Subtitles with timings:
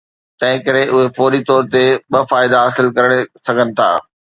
[0.43, 3.91] تنهن ڪري اهي فوري طور تي ٻه فائدا حاصل ڪري سگهن ٿا.